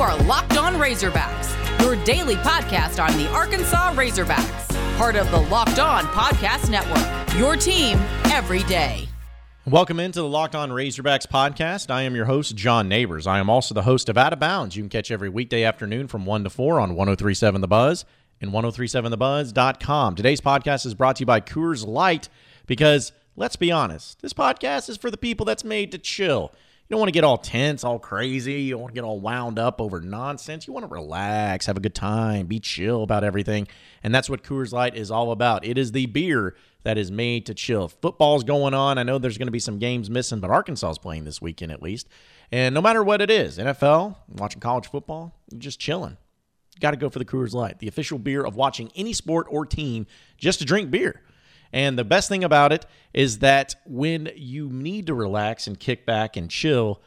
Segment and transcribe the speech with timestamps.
[0.00, 5.78] are Locked On Razorbacks, your daily podcast on the Arkansas Razorbacks, part of the Locked
[5.78, 7.38] On Podcast Network.
[7.38, 7.98] Your team
[8.32, 9.06] every day.
[9.66, 11.90] Welcome into the Locked On Razorbacks podcast.
[11.90, 13.26] I am your host, John Neighbors.
[13.26, 14.74] I am also the host of Out of Bounds.
[14.74, 18.06] You can catch every weekday afternoon from 1 to 4 on 1037 The Buzz
[18.40, 20.14] and 1037thebuzz.com.
[20.14, 22.30] Today's podcast is brought to you by Coors Light
[22.66, 26.54] because, let's be honest, this podcast is for the people that's made to chill.
[26.90, 28.62] You don't want to get all tense, all crazy.
[28.62, 30.66] You don't want to get all wound up over nonsense.
[30.66, 33.68] You want to relax, have a good time, be chill about everything.
[34.02, 35.64] And that's what Coors Light is all about.
[35.64, 37.86] It is the beer that is made to chill.
[37.86, 38.98] Football's going on.
[38.98, 41.70] I know there's going to be some games missing, but Arkansas is playing this weekend
[41.70, 42.08] at least.
[42.50, 46.16] And no matter what it is, NFL, watching college football, you're just chilling.
[46.80, 49.64] Got to go for the Coors Light, the official beer of watching any sport or
[49.64, 51.22] team just to drink beer.
[51.72, 56.04] And the best thing about it is that when you need to relax and kick
[56.06, 57.00] back and chill,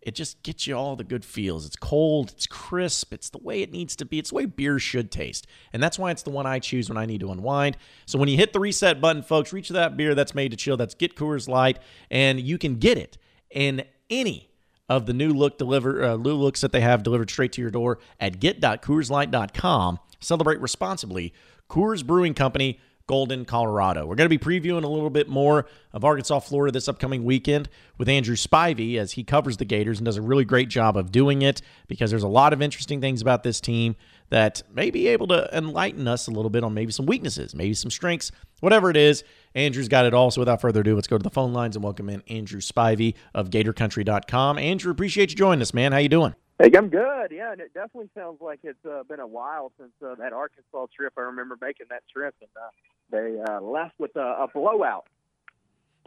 [0.00, 1.66] it just gets you all the good feels.
[1.66, 4.18] It's cold, it's crisp, it's the way it needs to be.
[4.18, 5.46] It's the way beer should taste.
[5.72, 7.76] And that's why it's the one I choose when I need to unwind.
[8.06, 10.56] So when you hit the reset button, folks, reach for that beer that's made to
[10.56, 10.76] chill.
[10.76, 11.78] That's Get Coors Light.
[12.10, 13.18] And you can get it
[13.50, 14.50] in any
[14.88, 17.70] of the new look deliver uh, new looks that they have delivered straight to your
[17.70, 19.98] door at get.coorslight.com.
[20.20, 21.34] Celebrate responsibly.
[21.68, 24.06] Coors Brewing Company Golden, Colorado.
[24.06, 27.68] We're going to be previewing a little bit more of Arkansas, Florida this upcoming weekend
[27.96, 31.10] with Andrew Spivey as he covers the Gators and does a really great job of
[31.10, 33.96] doing it because there's a lot of interesting things about this team
[34.28, 37.72] that may be able to enlighten us a little bit on maybe some weaknesses, maybe
[37.72, 39.24] some strengths, whatever it is.
[39.54, 40.30] Andrew's got it all.
[40.30, 43.14] So without further ado, let's go to the phone lines and welcome in Andrew Spivey
[43.34, 44.58] of GatorCountry.com.
[44.58, 45.92] Andrew, appreciate you joining us, man.
[45.92, 46.34] How you doing?
[46.58, 47.30] Hey, I'm good.
[47.30, 50.86] Yeah, and it definitely sounds like it's uh, been a while since uh, that Arkansas
[50.94, 51.12] trip.
[51.16, 52.70] I remember making that trip, and uh,
[53.10, 55.06] they uh, left with a, a blowout.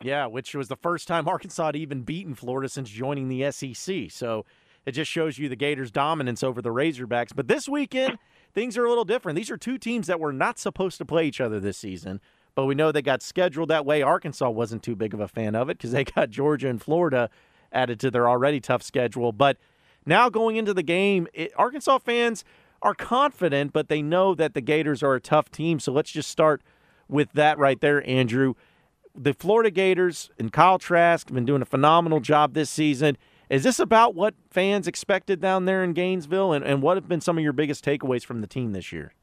[0.02, 4.12] Yeah, which was the first time Arkansas had even beaten Florida since joining the SEC.
[4.12, 4.46] So
[4.86, 7.34] it just shows you the Gators' dominance over the Razorbacks.
[7.34, 8.18] But this weekend,
[8.54, 9.38] things are a little different.
[9.38, 12.20] These are two teams that were not supposed to play each other this season,
[12.56, 14.02] but we know they got scheduled that way.
[14.02, 17.30] Arkansas wasn't too big of a fan of it because they got Georgia and Florida
[17.72, 19.32] added to their already tough schedule.
[19.32, 19.58] But
[20.06, 22.44] now going into the game, it, Arkansas fans
[22.82, 25.80] are confident, but they know that the Gators are a tough team.
[25.80, 26.62] So let's just start
[27.08, 28.56] with that right there, Andrew.
[29.14, 33.18] The Florida Gators and Kyle Trask have been doing a phenomenal job this season.
[33.50, 36.54] Is this about what fans expected down there in Gainesville?
[36.54, 39.14] And, and what have been some of your biggest takeaways from the team this year?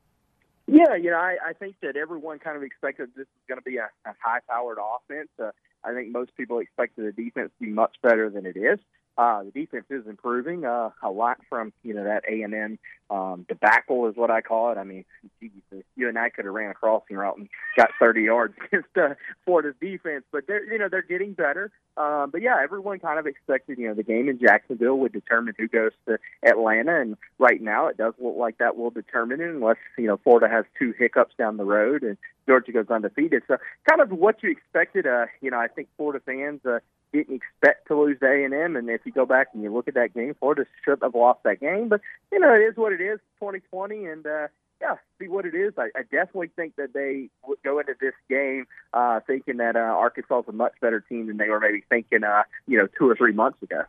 [0.66, 3.64] Yeah, you know, I, I think that everyone kind of expected this was going to
[3.64, 5.30] be a, a high-powered offense.
[5.42, 5.50] Uh,
[5.82, 8.78] I think most people expected the defense to be much better than it is.
[9.18, 12.78] Uh, the defense is improving uh, a lot from you know that A and M
[13.10, 14.78] um, debacle is what I call it.
[14.78, 15.04] I mean,
[15.40, 15.50] geez,
[15.96, 19.14] you and I could have ran a crossing route and got 30 yards against uh,
[19.44, 21.70] Florida's defense, but they're you know they're getting better.
[21.96, 25.54] Um, but yeah, everyone kind of expected you know the game in Jacksonville would determine
[25.56, 29.48] who goes to Atlanta, and right now it does look like that will determine it
[29.48, 33.42] unless you know Florida has two hiccups down the road and Georgia goes undefeated.
[33.48, 33.56] So
[33.88, 35.06] kind of what you expected.
[35.06, 36.60] Uh, you know, I think Florida fans.
[36.64, 36.80] Uh,
[37.12, 39.88] didn't expect to lose A and M, and if you go back and you look
[39.88, 41.88] at that game, Florida should have lost that game.
[41.88, 43.18] But you know, it is what it is.
[43.40, 44.48] 2020, and uh,
[44.80, 45.72] yeah, see what it is.
[45.76, 49.80] I, I definitely think that they would go into this game uh, thinking that uh,
[49.80, 53.08] Arkansas is a much better team than they were maybe thinking, uh, you know, two
[53.08, 53.82] or three months ago.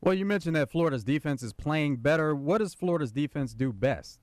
[0.00, 2.34] Well, you mentioned that Florida's defense is playing better.
[2.34, 4.18] What does Florida's defense do best?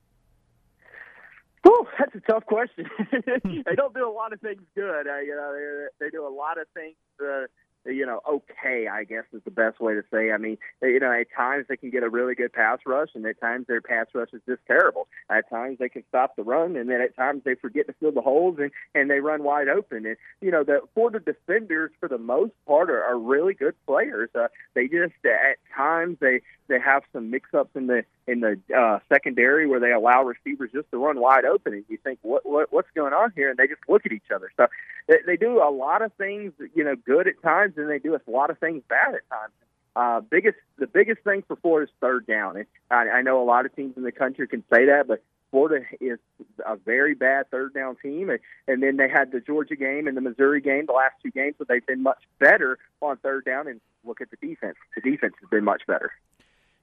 [1.66, 2.86] Oh, that's a tough question.
[3.44, 5.06] they don't do a lot of things good.
[5.06, 6.96] Uh, you know, they, they do a lot of things.
[7.20, 7.46] Uh,
[7.88, 10.30] you know, okay, I guess is the best way to say.
[10.32, 13.24] I mean, you know, at times they can get a really good pass rush, and
[13.26, 15.08] at times their pass rush is just terrible.
[15.30, 18.12] At times they can stop the run, and then at times they forget to fill
[18.12, 20.06] the holes and and they run wide open.
[20.06, 24.28] And you know, the the defenders for the most part are, are really good players.
[24.34, 28.98] Uh, they just at times they they have some mix-ups in the in the uh,
[29.08, 32.72] secondary where they allow receivers just to run wide open, and you think, what, what
[32.72, 33.48] what's going on here?
[33.50, 34.50] And they just look at each other.
[34.56, 34.66] So
[35.08, 38.14] they, they do a lot of things, you know, good at times, and they do
[38.14, 39.52] a lot of things bad at times.
[39.96, 42.56] Uh, biggest the biggest thing for Florida is third down.
[42.56, 45.22] And I, I know a lot of teams in the country can say that, but
[45.50, 46.18] Florida is
[46.66, 50.16] a very bad third down team, and, and then they had the Georgia game and
[50.16, 53.66] the Missouri game, the last two games, so they've been much better on third down.
[53.66, 56.12] And look at the defense; the defense has been much better.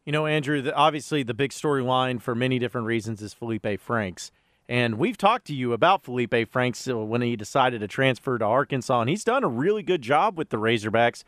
[0.06, 4.32] You know, Andrew, the, obviously the big storyline for many different reasons is Felipe Franks.
[4.70, 8.46] And we've talked to you about Felipe Franks uh, when he decided to transfer to
[8.46, 11.24] Arkansas, and he's done a really good job with the Razorbacks,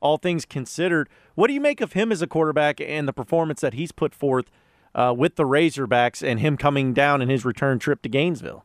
[0.00, 1.10] all things considered.
[1.34, 4.14] What do you make of him as a quarterback and the performance that he's put
[4.14, 4.50] forth
[4.94, 8.64] uh, with the Razorbacks and him coming down in his return trip to Gainesville?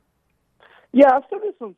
[0.94, 1.76] Yeah, I've said this to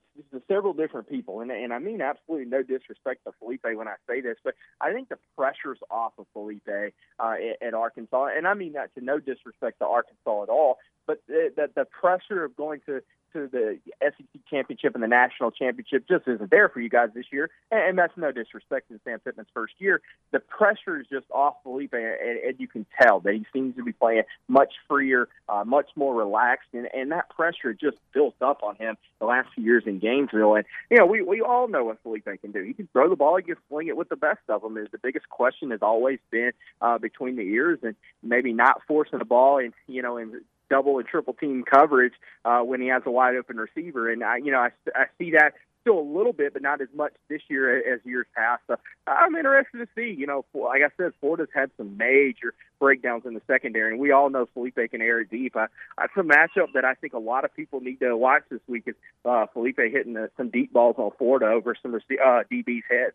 [0.47, 4.21] several different people, and, and I mean absolutely no disrespect to Felipe when I say
[4.21, 6.81] this, but I think the pressure's off of Felipe uh,
[7.19, 10.77] at, at Arkansas, and I mean that to no disrespect to Arkansas at all,
[11.07, 13.01] but the, the, the pressure of going to
[13.33, 17.25] to the SEC championship and the national championship just isn't there for you guys this
[17.31, 17.49] year.
[17.71, 20.01] And, and that's no disrespect to Sam Pittman's first year.
[20.31, 23.83] The pressure is just off Felipe, and, and you can tell that he seems to
[23.83, 28.63] be playing much freer, uh, much more relaxed, and, and that pressure just built up
[28.63, 30.55] on him the last few years in Gainesville.
[30.55, 32.63] And you know, we we all know what Felipe can do.
[32.63, 34.77] He can throw the ball, he can sling it with the best of them.
[34.77, 36.51] Is the biggest question has always been
[36.81, 40.99] uh, between the ears and maybe not forcing the ball and you know and double
[40.99, 42.13] and triple team coverage
[42.45, 44.09] uh, when he has a wide open receiver.
[44.11, 46.87] And I, you know, I, I see that still a little bit, but not as
[46.95, 48.61] much this year as years past.
[48.67, 48.75] So
[49.07, 50.15] I'm interested to see.
[50.17, 54.11] You know, like I said, Florida's had some major breakdowns in the secondary, and we
[54.11, 55.55] all know Felipe can air deep.
[55.55, 55.67] Uh,
[55.97, 58.83] that's a matchup that I think a lot of people need to watch this week.
[58.87, 58.95] Is
[59.25, 61.97] uh, Felipe hitting some deep balls on Florida over some uh,
[62.51, 63.13] DB's heads.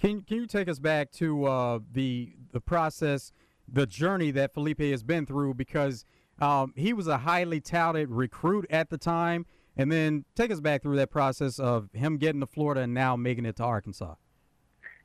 [0.00, 3.32] Can Can you take us back to uh, the the process,
[3.66, 5.54] the journey that Felipe has been through?
[5.54, 6.04] Because
[6.40, 9.46] um, he was a highly touted recruit at the time.
[9.78, 13.14] And then take us back through that process of him getting to Florida and now
[13.14, 14.16] making it to Arkansas.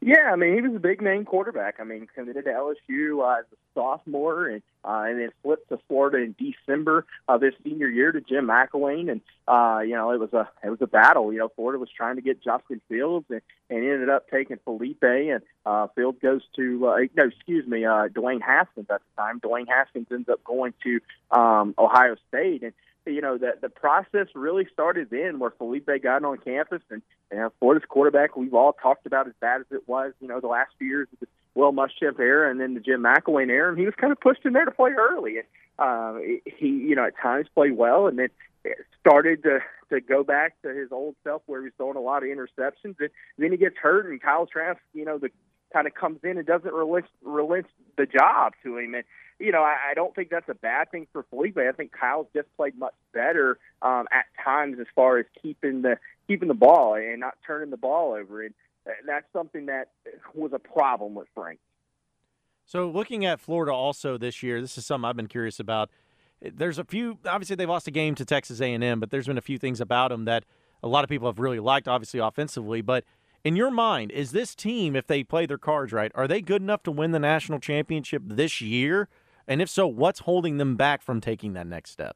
[0.05, 1.75] Yeah, I mean, he was a big name quarterback.
[1.79, 5.79] I mean, committed to LSU uh, as a sophomore, and uh, and then flipped to
[5.87, 10.19] Florida in December of his senior year to Jim McElwain, and uh, you know, it
[10.19, 11.31] was a it was a battle.
[11.31, 13.39] You know, Florida was trying to get Justin Fields, and,
[13.69, 18.09] and ended up taking Felipe, and uh, Fields goes to uh, no, excuse me, uh,
[18.09, 19.39] Dwayne Haskins at the time.
[19.39, 20.99] Dwayne Haskins ends up going to
[21.31, 22.73] um, Ohio State, and
[23.05, 27.01] you know that the process really started then, where Felipe got on campus, and
[27.31, 28.35] and Florida's quarterback.
[28.35, 31.07] We've all talked about as bad as it was, you know, the last few years
[31.13, 34.11] of the Will Muschamp era, and then the Jim McElwain era, and he was kind
[34.11, 35.47] of pushed in there to play early, and
[35.79, 38.29] uh, he, you know, at times played well, and then
[38.99, 39.59] started to
[39.89, 42.95] to go back to his old self, where he was throwing a lot of interceptions,
[42.99, 45.29] and then he gets hurt, and Kyle Trask, you know, the
[45.71, 47.65] kind of comes in and doesn't relent relent
[47.97, 49.03] the job to him, and
[49.43, 51.57] you know, I, I don't think that's a bad thing for Felipe.
[51.57, 55.97] I think Kyle's just played much better um, at times as far as keeping the
[56.27, 58.53] keeping the ball and not turning the ball over, and
[59.05, 59.89] that's something that
[60.33, 61.59] was a problem with Frank.
[62.65, 65.89] So, looking at Florida also this year, this is something I've been curious about.
[66.41, 67.17] There's a few.
[67.25, 70.09] Obviously, they lost a game to Texas A&M, but there's been a few things about
[70.09, 70.45] them that
[70.81, 71.89] a lot of people have really liked.
[71.89, 73.03] Obviously, offensively, but
[73.43, 76.61] in your mind, is this team, if they play their cards right, are they good
[76.61, 79.09] enough to win the national championship this year?
[79.47, 82.15] And if so, what's holding them back from taking that next step?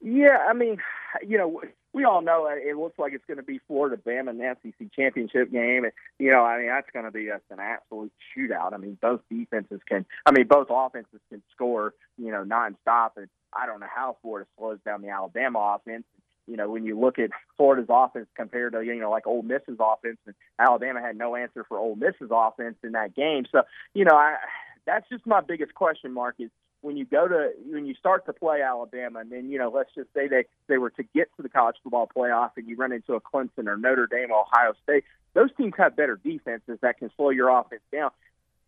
[0.00, 0.78] Yeah, I mean,
[1.26, 1.62] you know,
[1.94, 4.92] we all know it looks like it's going to be Florida Bama in the SEC
[4.92, 8.74] championship game, and you know, I mean, that's going to be just an absolute shootout.
[8.74, 13.28] I mean, both defenses can, I mean, both offenses can score, you know, nonstop, and
[13.52, 16.04] I don't know how Florida slows down the Alabama offense.
[16.46, 19.78] You know, when you look at Florida's offense compared to you know like Ole Miss's
[19.80, 23.44] offense, and Alabama had no answer for Ole Miss's offense in that game.
[23.50, 23.62] So
[23.94, 24.36] you know, I
[24.86, 26.50] that's just my biggest question mark is
[26.84, 29.90] when you go to when you start to play Alabama, and then you know, let's
[29.94, 32.92] just say they they were to get to the college football playoff, and you run
[32.92, 35.04] into a Clemson or Notre Dame, Ohio State.
[35.32, 38.10] Those teams have better defenses that can slow your offense down.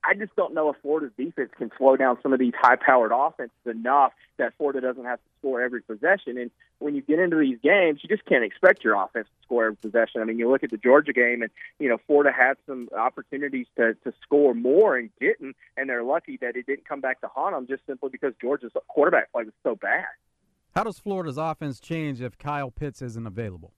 [0.06, 3.56] I just don't know if Florida's defense can slow down some of these high-powered offenses
[3.64, 6.38] enough that Florida doesn't have to score every possession.
[6.38, 9.66] And when you get into these games, you just can't expect your offense to score
[9.66, 10.20] every possession.
[10.20, 13.66] I mean, you look at the Georgia game, and you know Florida had some opportunities
[13.76, 17.28] to to score more and didn't, and they're lucky that it didn't come back to
[17.28, 20.06] haunt them just simply because Georgia's quarterback play was so bad.
[20.74, 23.72] How does Florida's offense change if Kyle Pitts isn't available?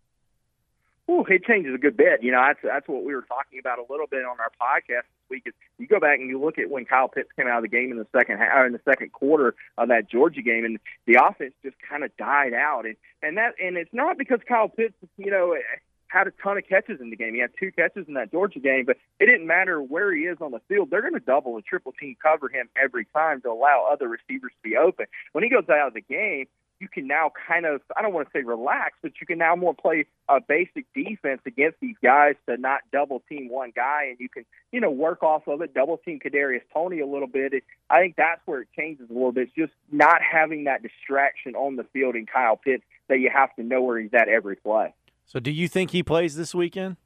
[1.10, 2.22] Ooh, it changes a good bit.
[2.22, 5.08] You know, that's that's what we were talking about a little bit on our podcast
[5.08, 5.42] this week.
[5.46, 7.68] Is you go back and you look at when Kyle Pitts came out of the
[7.68, 10.78] game in the second half, uh, in the second quarter of that Georgia game, and
[11.06, 12.84] the offense just kind of died out.
[12.84, 15.60] And and that and it's not because Kyle Pitts, you know, eh,
[16.08, 17.34] had a ton of catches in the game.
[17.34, 20.38] He had two catches in that Georgia game, but it didn't matter where he is
[20.40, 20.90] on the field.
[20.90, 24.52] They're going to double and triple team cover him every time to allow other receivers
[24.62, 25.06] to be open.
[25.32, 26.46] When he goes out of the game,
[26.80, 29.56] you can now kind of I don't want to say relax, but you can now
[29.56, 34.18] more play a basic defense against these guys to not double team one guy, and
[34.20, 37.52] you can you know work off of it, double team Kadarius Toney a little bit.
[37.52, 39.48] It, I think that's where it changes a little bit.
[39.48, 43.54] It's just not having that distraction on the field in Kyle Pitts that you have
[43.56, 44.94] to know where he's at every play.
[45.26, 46.96] So, do you think he plays this weekend?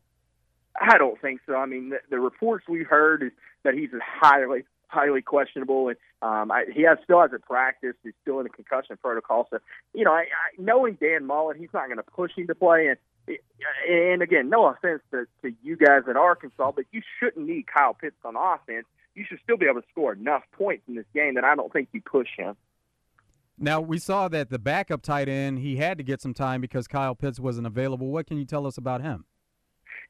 [0.81, 1.55] I don't think so.
[1.57, 3.33] I mean, the, the reports we heard is
[3.65, 7.99] that he's a highly highly questionable, and um, I, he has still hasn't practiced.
[8.05, 9.49] He's still in the concussion protocol.
[9.51, 9.59] So,
[9.95, 12.89] you know, I, I, knowing Dan Mullen, he's not going to push him to play.
[12.89, 12.99] And
[13.89, 17.95] and again, no offense to, to you guys at Arkansas, but you shouldn't need Kyle
[17.95, 18.87] Pitts on offense.
[19.15, 21.73] You should still be able to score enough points in this game that I don't
[21.73, 22.57] think you push him.
[23.59, 26.89] Now we saw that the backup tight end he had to get some time because
[26.89, 28.09] Kyle Pitts wasn't available.
[28.09, 29.25] What can you tell us about him?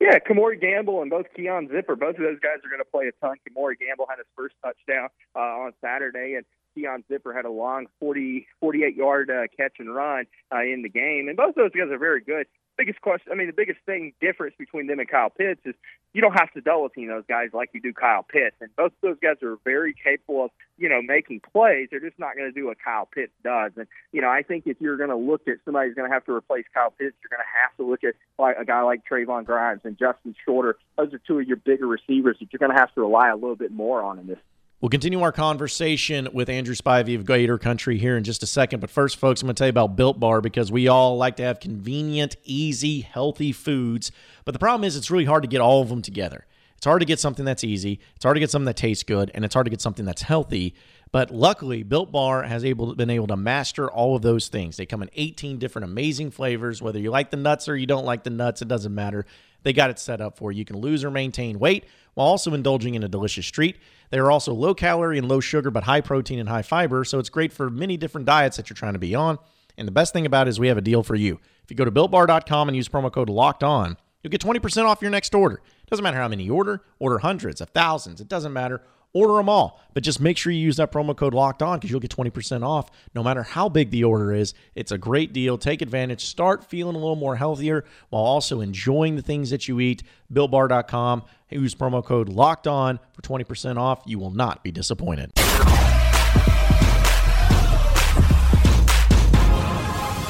[0.03, 3.07] Yeah, Kemore Gamble and both Keon Zipper, both of those guys are going to play
[3.07, 3.37] a ton.
[3.47, 6.45] Kemore Gamble had his first touchdown uh, on Saturday, and
[6.75, 10.89] Keon Zipper had a long 40, 48 yard uh, catch and run uh, in the
[10.89, 11.29] game.
[11.29, 14.13] And both of those guys are very good biggest question, I mean, the biggest thing
[14.21, 15.75] difference between them and Kyle Pitts is
[16.13, 18.57] you don't have to double team those guys like you do Kyle Pitts.
[18.61, 21.89] And both of those guys are very capable of, you know, making plays.
[21.91, 23.73] They're just not going to do what Kyle Pitts does.
[23.77, 26.15] And, you know, I think if you're going to look at somebody who's going to
[26.15, 28.83] have to replace Kyle Pitts, you're going to have to look at like a guy
[28.83, 30.77] like Trevon Grimes and Justin Shorter.
[30.97, 33.37] Those are two of your bigger receivers that you're going to have to rely a
[33.37, 34.39] little bit more on in this
[34.83, 38.81] We'll continue our conversation with Andrew Spivey of Gator Country here in just a second.
[38.81, 41.37] But first, folks, I'm going to tell you about Built Bar because we all like
[41.37, 44.11] to have convenient, easy, healthy foods.
[44.45, 46.47] But the problem is, it's really hard to get all of them together.
[46.77, 48.01] It's hard to get something that's easy.
[48.17, 50.23] It's hard to get something that tastes good, and it's hard to get something that's
[50.23, 50.75] healthy.
[51.13, 54.79] But luckily, Built Bar has able been able to master all of those things.
[54.79, 56.83] They come in 18 different amazing flavors.
[56.83, 59.27] Whether you like the nuts or you don't like the nuts, it doesn't matter.
[59.63, 60.59] They got it set up for you.
[60.59, 63.79] You can lose or maintain weight while also indulging in a delicious treat.
[64.11, 67.19] They are also low calorie and low sugar, but high protein and high fiber, so
[67.19, 69.39] it's great for many different diets that you're trying to be on.
[69.79, 71.41] And the best thing about it is we have a deal for you.
[71.65, 75.01] If you go to builtbar.com and use promo code locked on, you'll get 20% off
[75.01, 75.63] your next order.
[75.89, 78.83] Doesn't matter how many you order, order hundreds of thousands, it doesn't matter.
[79.15, 81.91] Order them all, but just make sure you use that promo code locked on because
[81.91, 84.55] you'll get 20% off no matter how big the order is.
[84.75, 85.59] It's a great deal.
[85.59, 86.25] Take advantage.
[86.25, 90.03] Start feeling a little more healthier while also enjoying the things that you eat.
[90.33, 91.25] BuiltBar.com.
[91.51, 94.03] Use promo code locked on for 20% off.
[94.07, 95.33] You will not be disappointed.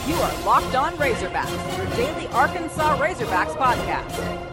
[0.08, 4.51] You are Locked On Razorbacks, your daily Arkansas Razorbacks podcast.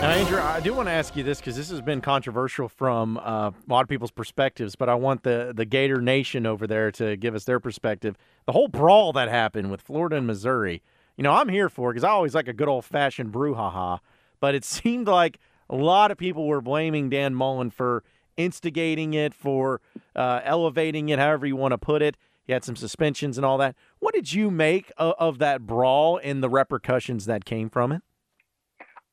[0.00, 3.18] Now, Andrew, I do want to ask you this because this has been controversial from
[3.18, 6.92] uh, a lot of people's perspectives, but I want the, the Gator Nation over there
[6.92, 8.16] to give us their perspective.
[8.46, 10.82] The whole brawl that happened with Florida and Missouri,
[11.16, 13.98] you know, I'm here for because I always like a good old fashioned brouhaha,
[14.38, 18.04] but it seemed like a lot of people were blaming Dan Mullen for
[18.36, 19.80] instigating it, for
[20.14, 22.16] uh, elevating it, however you want to put it.
[22.46, 23.74] He had some suspensions and all that.
[23.98, 28.02] What did you make of, of that brawl and the repercussions that came from it?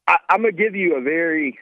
[0.07, 1.59] I, I'm gonna give you a very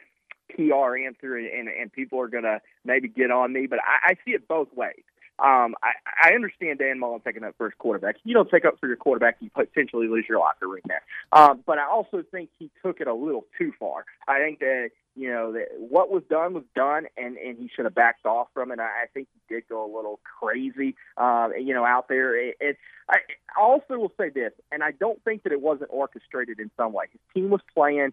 [0.50, 4.32] PR answer, and and people are gonna maybe get on me, but I, I see
[4.32, 5.02] it both ways.
[5.38, 8.16] Um, I, I understand Dan Mullen taking up first quarterback.
[8.24, 11.02] You don't take up for your quarterback, you potentially lose your locker room there.
[11.32, 14.04] Um, but I also think he took it a little too far.
[14.28, 17.84] I think that you know that what was done was done, and and he should
[17.84, 18.78] have backed off from it.
[18.78, 22.36] I, I think he did go a little crazy, uh, you know, out there.
[22.36, 22.76] It, it,
[23.08, 23.18] I
[23.60, 27.06] also will say this, and I don't think that it wasn't orchestrated in some way.
[27.12, 28.12] His team was playing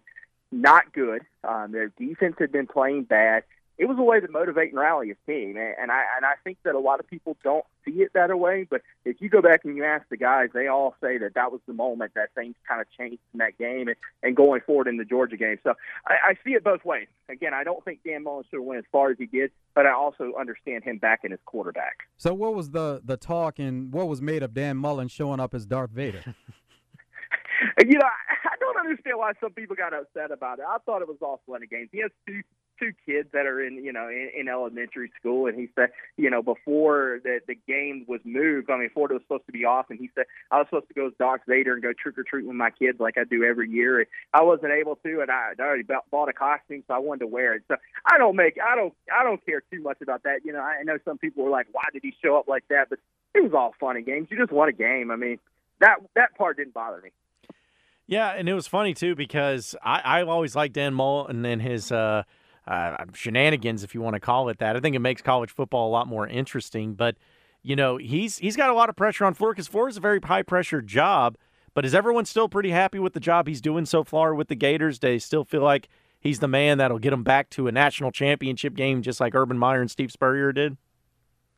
[0.52, 1.22] not good.
[1.42, 3.44] Um, their defense had been playing bad.
[3.82, 6.58] It was a way to motivate and rally his team, and I and I think
[6.62, 8.64] that a lot of people don't see it that way.
[8.70, 11.50] But if you go back and you ask the guys, they all say that that
[11.50, 14.86] was the moment that things kind of changed in that game and, and going forward
[14.86, 15.58] in the Georgia game.
[15.64, 15.74] So
[16.06, 17.08] I, I see it both ways.
[17.28, 19.84] Again, I don't think Dan Mullen should have went as far as he did, but
[19.84, 22.04] I also understand him backing his quarterback.
[22.18, 25.54] So what was the the talk and what was made of Dan Mullen showing up
[25.54, 26.22] as Darth Vader?
[27.84, 30.64] you know, I don't understand why some people got upset about it.
[30.68, 31.88] I thought it was all fun and games.
[31.92, 32.42] He has two
[32.78, 36.30] two kids that are in you know in, in elementary school, and he said you
[36.30, 38.70] know before the the game was moved.
[38.70, 40.94] I mean, Florida was supposed to be off, and he said I was supposed to
[40.94, 43.44] go as Darth Vader and go trick or treat with my kids like I do
[43.44, 43.98] every year.
[43.98, 47.20] And I wasn't able to, and I, I already bought a costume, so I wanted
[47.20, 47.62] to wear it.
[47.68, 47.76] So
[48.06, 50.44] I don't make I don't I don't care too much about that.
[50.44, 52.90] You know, I know some people were like, why did he show up like that?
[52.90, 52.98] But
[53.34, 54.28] it was all fun and games.
[54.30, 55.10] You just won a game.
[55.10, 55.38] I mean,
[55.80, 57.10] that that part didn't bother me.
[58.06, 61.92] Yeah, and it was funny too because I I always liked Dan Mullen and his
[61.92, 62.24] uh,
[62.66, 64.76] uh, shenanigans, if you want to call it that.
[64.76, 66.94] I think it makes college football a lot more interesting.
[66.94, 67.16] But
[67.62, 70.20] you know, he's he's got a lot of pressure on Florida because Florida's a very
[70.22, 71.36] high pressure job.
[71.74, 74.54] But is everyone still pretty happy with the job he's doing so far with the
[74.54, 74.98] Gators?
[74.98, 75.88] They still feel like
[76.20, 79.58] he's the man that'll get them back to a national championship game, just like Urban
[79.58, 80.76] Meyer and Steve Spurrier did?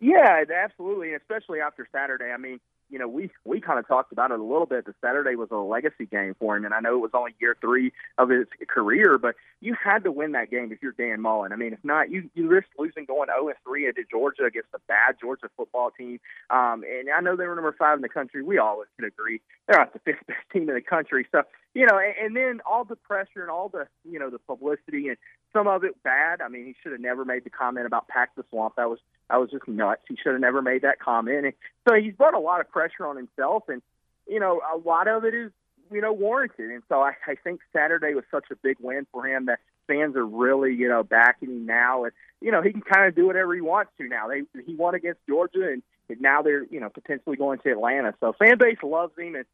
[0.00, 2.30] Yeah, absolutely, and especially after Saturday.
[2.32, 2.60] I mean,
[2.94, 4.86] you know, we we kind of talked about it a little bit.
[4.86, 7.56] The Saturday was a legacy game for him, and I know it was only year
[7.60, 11.52] three of his career, but you had to win that game if you're Dan Mullen.
[11.52, 14.68] I mean, if not, you you risk losing going 0 and 3 at Georgia against
[14.76, 16.20] a bad Georgia football team.
[16.50, 18.44] Um, and I know they were number five in the country.
[18.44, 21.26] We always can agree they're not the fifth best team in the country.
[21.32, 21.42] So
[21.74, 25.08] you know, and, and then all the pressure and all the you know the publicity
[25.08, 25.16] and
[25.52, 26.40] some of it bad.
[26.40, 28.74] I mean, he should have never made the comment about pack the swamp.
[28.76, 30.02] That was that was just nuts.
[30.08, 31.44] He should have never made that comment.
[31.44, 31.54] And
[31.88, 33.82] so he's brought a lot of pressure on himself, and
[34.28, 35.50] you know, a lot of it is
[35.90, 36.70] you know warranted.
[36.70, 40.16] And so I, I think Saturday was such a big win for him that fans
[40.16, 43.26] are really you know backing him now, and you know he can kind of do
[43.26, 44.28] whatever he wants to now.
[44.28, 45.82] They he won against Georgia, and
[46.20, 48.14] now they're you know potentially going to Atlanta.
[48.20, 49.44] So fan base loves him, and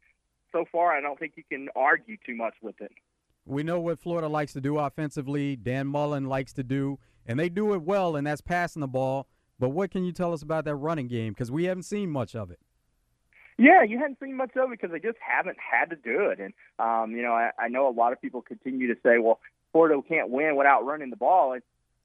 [0.51, 2.91] so far I don't think you can argue too much with it.
[3.45, 5.55] We know what Florida likes to do offensively.
[5.55, 9.27] Dan Mullen likes to do, and they do it well, and that's passing the ball.
[9.59, 11.33] But what can you tell us about that running game?
[11.33, 12.59] Because we haven't seen much of it.
[13.57, 16.39] Yeah, you hadn't seen much of it because they just haven't had to do it.
[16.39, 19.39] And um, you know, I, I know a lot of people continue to say, "Well,
[19.71, 21.61] Florida can't win without running the ball." And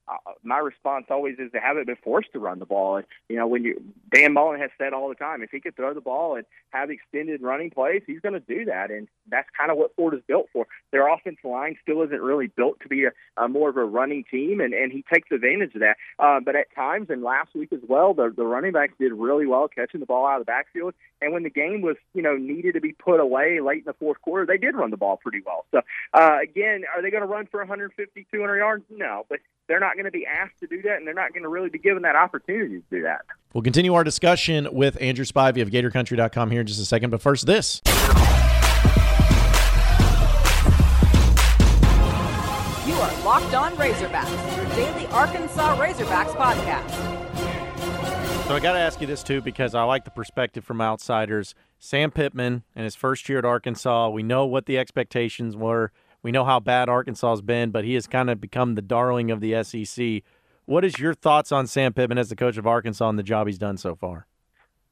[0.08, 2.96] uh, my response always is they haven't been forced to run the ball.
[2.96, 3.82] And, you know, when you
[4.14, 6.90] Dan Mullen has said all the time, if he could throw the ball and have
[6.90, 8.90] extended running plays, he's going to do that.
[8.90, 10.66] And that's kind of what Florida's built for.
[10.92, 14.24] Their offensive line still isn't really built to be a, a more of a running
[14.30, 15.96] team, and, and he takes advantage of that.
[16.18, 19.46] Uh, but at times, and last week as well, the, the running backs did really
[19.46, 20.94] well catching the ball out of the backfield.
[21.20, 23.94] And when the game was, you know, needed to be put away late in the
[23.94, 25.64] fourth quarter, they did run the ball pretty well.
[25.72, 25.80] So,
[26.14, 28.84] uh, again, are they going to run for 150, 200 yards?
[28.90, 31.42] No, but they're not going to be asked to do that, and they're not going
[31.42, 33.22] to really be given that opportunity to do that.
[33.52, 37.20] We'll continue our discussion with Andrew Spivey of GatorCountry.com here in just a second, but
[37.20, 37.80] first, this.
[42.86, 47.16] You are Locked On Razorbacks, your daily Arkansas Razorbacks podcast.
[48.46, 51.56] So I got to ask you this too because I like the perspective from outsiders.
[51.80, 55.90] Sam Pittman in his first year at Arkansas, we know what the expectations were.
[56.26, 59.30] We know how bad Arkansas has been, but he has kind of become the darling
[59.30, 60.24] of the SEC.
[60.64, 63.46] What is your thoughts on Sam Pittman as the coach of Arkansas and the job
[63.46, 64.26] he's done so far?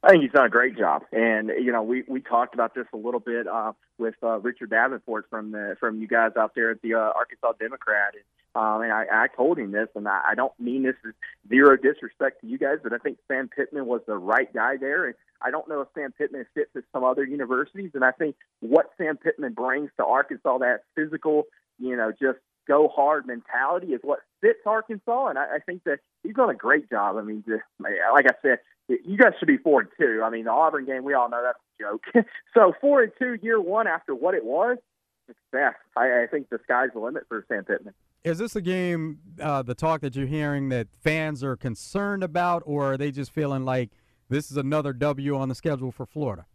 [0.05, 2.87] I think he's done a great job, and you know we we talked about this
[2.93, 6.71] a little bit uh, with uh, Richard Davenport from the from you guys out there
[6.71, 8.23] at the uh, Arkansas Democrat, and,
[8.55, 11.15] um, and I, I told him this, and I, I don't mean this as
[11.49, 15.07] zero disrespect to you guys, but I think Sam Pittman was the right guy there,
[15.07, 18.37] and I don't know if Sam Pittman fits at some other universities, and I think
[18.61, 21.45] what Sam Pittman brings to Arkansas, that physical,
[21.79, 25.99] you know, just go hard mentality is what fits Arkansas, and I, I think that
[26.23, 27.17] he's done a great job.
[27.17, 30.23] I mean, just, like I said, you guys should be four and two.
[30.25, 32.27] I mean, the Auburn game, we all know that's a joke.
[32.55, 34.79] so four and two year one after what it was,
[35.27, 35.75] success.
[35.97, 37.95] I, I think the sky's the limit for Sam Pittman.
[38.25, 42.63] Is this a game, uh, the talk that you're hearing that fans are concerned about,
[42.65, 43.91] or are they just feeling like
[44.29, 46.47] this is another W on the schedule for Florida?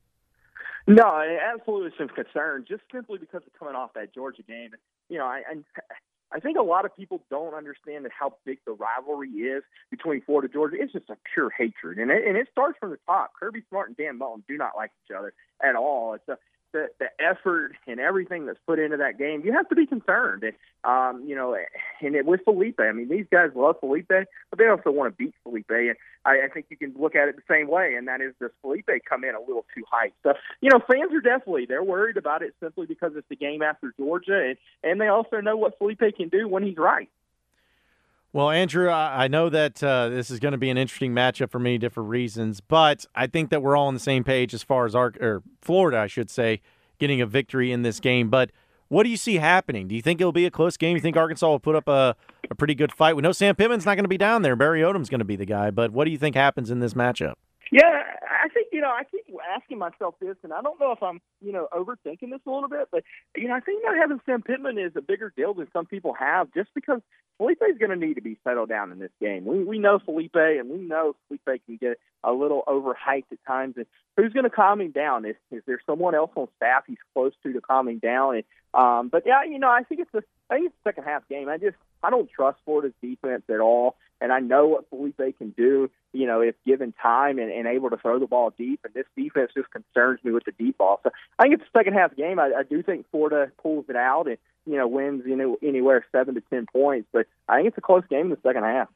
[0.87, 1.21] No,
[1.53, 4.71] absolutely some concern, just simply because of coming off that Georgia game.
[5.09, 5.55] You know, I, I
[6.31, 10.21] I think a lot of people don't understand that how big the rivalry is between
[10.21, 10.77] Florida and Georgia.
[10.79, 13.31] It's just a pure hatred, and it, and it starts from the top.
[13.39, 16.13] Kirby Smart and Dan Mullen do not like each other at all.
[16.13, 16.37] It's a
[16.73, 20.43] the, the effort and everything that's put into that game, you have to be concerned.
[20.43, 20.53] And,
[20.83, 21.55] um, you know,
[22.01, 24.27] and it, with Felipe, I mean, these guys love Felipe, but
[24.57, 25.69] they also want to beat Felipe.
[25.69, 28.33] And I, I think you can look at it the same way, and that is
[28.39, 30.11] does Felipe come in a little too high?
[30.23, 33.61] So, you know, fans are definitely they're worried about it simply because it's the game
[33.61, 37.09] after Georgia, and and they also know what Felipe can do when he's right.
[38.31, 41.57] Well, Andrew, I know that uh, this is going to be an interesting matchup for
[41.57, 44.85] many different reasons, but I think that we're all on the same page as far
[44.85, 46.61] as our or Florida, I should say,
[46.99, 48.29] getting a victory in this game.
[48.29, 48.51] But
[48.87, 49.87] what do you see happening?
[49.87, 50.95] Do you think it'll be a close game?
[50.95, 52.15] You think Arkansas will put up a,
[52.51, 53.15] a pretty good fight?
[53.15, 54.55] We know Sam Pittman's not going to be down there.
[54.55, 56.93] Barry Odom's going to be the guy, but what do you think happens in this
[56.93, 57.33] matchup?
[57.71, 61.03] Yeah, I think you know I keep asking myself this, and I don't know if
[61.03, 63.03] I'm you know overthinking this a little bit, but
[63.35, 66.13] you know I think not having Sam Pittman is a bigger deal than some people
[66.13, 67.01] have, just because
[67.37, 69.45] Felipe is going to need to be settled down in this game.
[69.45, 73.75] We we know Felipe, and we know Felipe can get a little overhyped at times.
[73.77, 73.85] And
[74.17, 75.25] who's going to calm him down?
[75.25, 78.35] Is is there someone else on staff he's close to to calm him down?
[78.35, 81.03] And um, but yeah, you know I think it's a I think it's a second
[81.03, 81.47] half game.
[81.49, 85.51] I just I don't trust Florida's defense at all, and I know what Felipe can
[85.51, 88.79] do you know, if given time and, and able to throw the ball deep.
[88.83, 90.99] And this defense just concerns me with the deep ball.
[91.03, 92.39] So I think it's a second half game.
[92.39, 96.05] I, I do think Florida pulls it out and, you know, wins, you know, anywhere
[96.11, 97.07] seven to 10 points.
[97.11, 98.87] But I think it's a close game in the second half.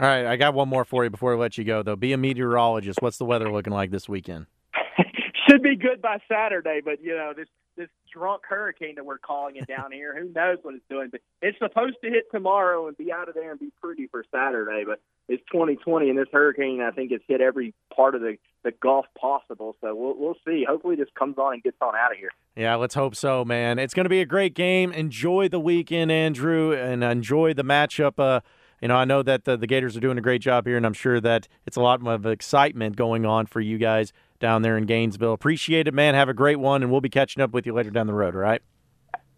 [0.00, 0.26] All right.
[0.26, 1.96] I got one more for you before I let you go, though.
[1.96, 3.00] Be a meteorologist.
[3.00, 4.46] What's the weather looking like this weekend?
[5.48, 9.56] Should be good by Saturday, but, you know, this this drunk hurricane that we're calling
[9.56, 10.14] it down here.
[10.18, 11.08] Who knows what it's doing?
[11.10, 14.24] But it's supposed to hit tomorrow and be out of there and be pretty for
[14.30, 14.84] Saturday.
[14.86, 18.72] But it's 2020, and this hurricane I think has hit every part of the the
[18.72, 19.76] Gulf possible.
[19.80, 20.64] So we'll we'll see.
[20.68, 22.30] Hopefully, this comes on and gets on out of here.
[22.56, 23.78] Yeah, let's hope so, man.
[23.78, 24.92] It's going to be a great game.
[24.92, 28.18] Enjoy the weekend, Andrew, and enjoy the matchup.
[28.18, 28.40] Uh,
[28.82, 30.86] you know, I know that the, the Gators are doing a great job here, and
[30.86, 34.76] I'm sure that it's a lot of excitement going on for you guys down there
[34.76, 35.32] in Gainesville.
[35.32, 36.14] Appreciate it, man.
[36.14, 38.34] Have a great one, and we'll be catching up with you later down the road,
[38.34, 38.62] all right?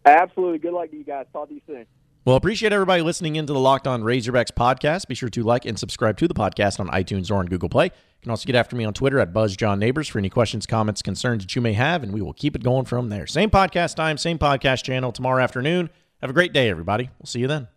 [0.05, 0.59] Absolutely.
[0.59, 1.25] Good luck to you guys.
[1.31, 1.85] Talk to you soon.
[2.23, 5.07] Well, appreciate everybody listening into the Locked On Razorbacks podcast.
[5.07, 7.85] Be sure to like and subscribe to the podcast on iTunes or on Google Play.
[7.85, 11.43] You can also get after me on Twitter at BuzzJohnNeighbors for any questions, comments, concerns
[11.43, 13.25] that you may have, and we will keep it going from there.
[13.25, 15.89] Same podcast time, same podcast channel tomorrow afternoon.
[16.21, 17.09] Have a great day, everybody.
[17.17, 17.67] We'll see you then.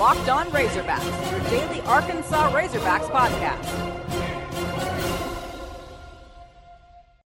[0.00, 3.89] Locked On Razorbacks, your daily Arkansas Razorbacks podcast